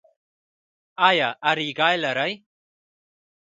[1.09, 2.33] ایا اریګی لرئ؟